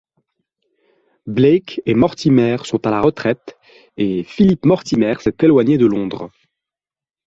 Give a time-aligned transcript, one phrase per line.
[1.27, 3.55] Blake et Mortimer sont à la retraite
[3.97, 6.31] et Philip Mortimer s'est éloigné de Londres.